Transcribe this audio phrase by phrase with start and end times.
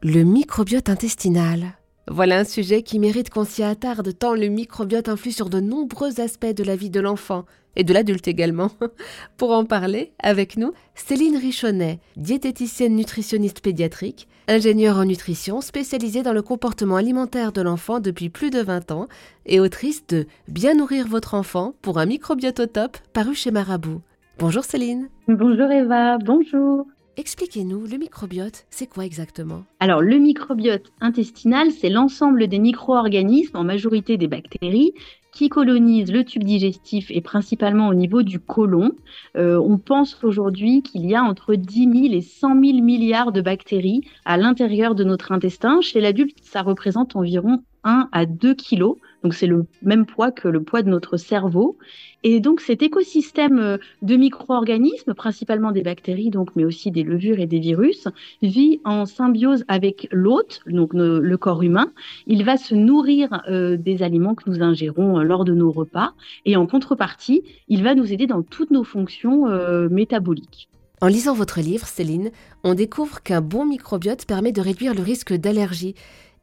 [0.00, 1.72] Le microbiote intestinal.
[2.08, 6.20] Voilà un sujet qui mérite qu'on s'y attarde tant le microbiote influe sur de nombreux
[6.20, 8.70] aspects de la vie de l'enfant et de l'adulte également.
[9.36, 16.32] Pour en parler, avec nous, Céline Richonnet, diététicienne nutritionniste pédiatrique, ingénieure en nutrition spécialisée dans
[16.32, 19.08] le comportement alimentaire de l'enfant depuis plus de 20 ans
[19.46, 24.00] et autrice de Bien nourrir votre enfant pour un microbiote au top paru chez Marabout.
[24.38, 25.08] Bonjour Céline.
[25.26, 26.86] Bonjour Eva, bonjour.
[27.18, 29.64] Expliquez-nous, le microbiote, c'est quoi exactement?
[29.80, 34.92] Alors, le microbiote intestinal, c'est l'ensemble des micro-organismes, en majorité des bactéries,
[35.32, 38.92] qui colonisent le tube digestif et principalement au niveau du côlon.
[39.36, 43.40] Euh, on pense aujourd'hui qu'il y a entre 10 000 et 100 000 milliards de
[43.40, 45.80] bactéries à l'intérieur de notre intestin.
[45.80, 48.96] Chez l'adulte, ça représente environ 1 à 2 kilos.
[49.22, 51.76] Donc c'est le même poids que le poids de notre cerveau.
[52.22, 57.38] Et donc cet écosystème euh, de micro-organismes, principalement des bactéries, donc, mais aussi des levures
[57.40, 58.08] et des virus,
[58.42, 61.92] vit en symbiose avec l'hôte, donc le corps humain.
[62.26, 66.12] Il va se nourrir euh, des aliments que nous ingérons euh, lors de nos repas.
[66.44, 69.46] Et en contrepartie, il va nous aider dans toutes nos fonctions
[69.90, 70.68] métaboliques.
[71.00, 72.30] En lisant votre livre, Céline,
[72.64, 75.94] on découvre qu'un bon microbiote permet de réduire le risque d'allergie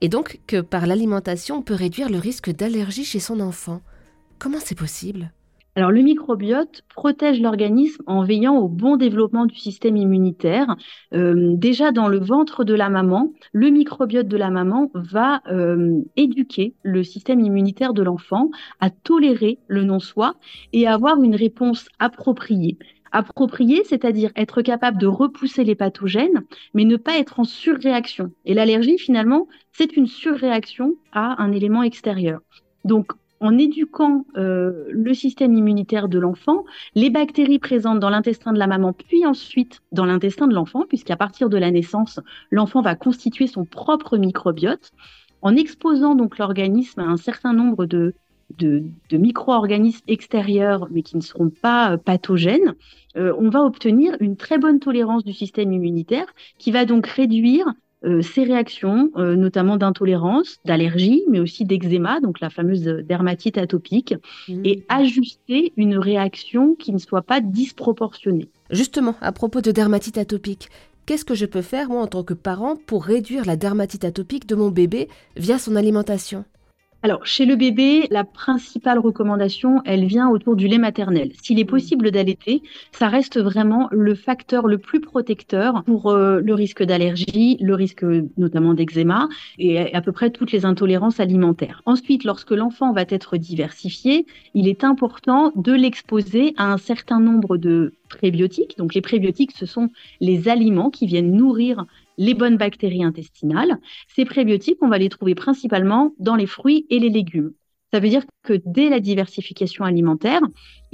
[0.01, 3.81] et donc que par l'alimentation, on peut réduire le risque d'allergie chez son enfant.
[4.39, 5.31] Comment c'est possible?
[5.77, 10.77] Alors le microbiote protège l'organisme en veillant au bon développement du système immunitaire.
[11.13, 15.99] Euh, déjà dans le ventre de la maman, le microbiote de la maman va euh,
[16.15, 20.35] éduquer le système immunitaire de l'enfant à tolérer le non-soi
[20.71, 22.77] et à avoir une réponse appropriée.
[23.11, 28.31] Approprié, c'est-à-dire être capable de repousser les pathogènes, mais ne pas être en surréaction.
[28.45, 32.41] Et l'allergie, finalement, c'est une surréaction à un élément extérieur.
[32.83, 38.59] Donc, en éduquant euh, le système immunitaire de l'enfant, les bactéries présentes dans l'intestin de
[38.59, 42.95] la maman, puis ensuite dans l'intestin de l'enfant, puisqu'à partir de la naissance, l'enfant va
[42.95, 44.91] constituer son propre microbiote,
[45.41, 48.15] en exposant donc l'organisme à un certain nombre de,
[48.57, 52.75] de, micro-organismes extérieurs, mais qui ne seront pas euh, pathogènes,
[53.17, 57.73] euh, on va obtenir une très bonne tolérance du système immunitaire qui va donc réduire
[58.03, 64.13] euh, ces réactions, notamment d'intolérance, d'allergie, mais aussi d'eczéma, donc la fameuse dermatite atopique,
[64.47, 64.61] mmh.
[64.63, 68.49] et ajuster une réaction qui ne soit pas disproportionnée.
[68.69, 70.69] Justement, à propos de dermatite atopique,
[71.05, 74.47] qu'est-ce que je peux faire, moi, en tant que parent, pour réduire la dermatite atopique
[74.47, 76.45] de mon bébé via son alimentation?
[77.05, 81.33] Alors, chez le bébé, la principale recommandation, elle vient autour du lait maternel.
[81.39, 81.67] S'il est mmh.
[81.67, 87.57] possible d'allaiter, ça reste vraiment le facteur le plus protecteur pour euh, le risque d'allergie,
[87.61, 88.03] le risque
[88.37, 89.29] notamment d'eczéma
[89.59, 91.83] et à peu près toutes les intolérances alimentaires.
[91.85, 97.57] Ensuite, lorsque l'enfant va être diversifié, il est important de l'exposer à un certain nombre
[97.57, 98.79] de prébiotiques.
[98.79, 99.91] Donc, les prébiotiques, ce sont
[100.21, 101.85] les aliments qui viennent nourrir
[102.17, 103.77] les bonnes bactéries intestinales.
[104.15, 107.53] Ces prébiotiques, on va les trouver principalement dans les fruits et les légumes.
[107.93, 110.41] Ça veut dire que dès la diversification alimentaire,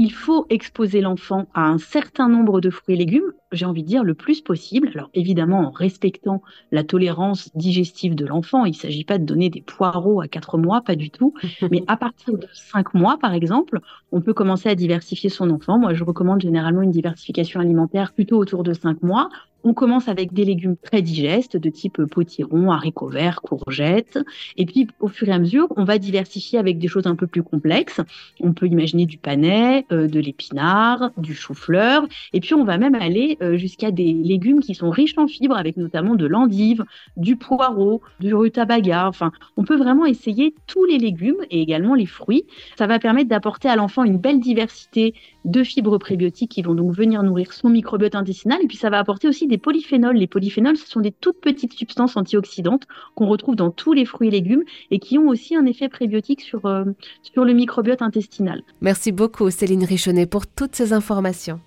[0.01, 3.87] il faut exposer l'enfant à un certain nombre de fruits et légumes, j'ai envie de
[3.87, 4.89] dire le plus possible.
[4.95, 6.41] Alors évidemment en respectant
[6.71, 10.57] la tolérance digestive de l'enfant, il ne s'agit pas de donner des poireaux à 4
[10.57, 11.35] mois, pas du tout,
[11.69, 13.79] mais à partir de 5 mois par exemple,
[14.11, 15.77] on peut commencer à diversifier son enfant.
[15.77, 19.29] Moi je recommande généralement une diversification alimentaire plutôt autour de 5 mois.
[19.63, 24.17] On commence avec des légumes très digestes de type potiron, haricots verts, courgettes.
[24.57, 27.27] Et puis, au fur et à mesure, on va diversifier avec des choses un peu
[27.27, 28.01] plus complexes.
[28.39, 32.05] On peut imaginer du panais, de l'épinard, du chou-fleur.
[32.33, 35.57] Et puis, on va même aller euh, jusqu'à des légumes qui sont riches en fibres,
[35.57, 36.83] avec notamment de l'endive,
[37.17, 39.07] du poireau, du rutabaga.
[39.07, 42.45] Enfin, on peut vraiment essayer tous les légumes et également les fruits.
[42.77, 45.13] Ça va permettre d'apporter à l'enfant une belle diversité
[45.45, 48.59] de fibres prébiotiques qui vont donc venir nourrir son microbiote intestinal.
[48.61, 50.17] Et puis, ça va apporter aussi des polyphénols.
[50.17, 52.83] Les polyphénols, ce sont des toutes petites substances antioxydantes
[53.15, 56.41] qu'on retrouve dans tous les fruits et légumes et qui ont aussi un effet prébiotique
[56.41, 56.85] sur, euh,
[57.23, 58.63] sur le microbiote intestinal.
[58.81, 61.59] Merci beaucoup Céline Richonnet pour toutes ces informations.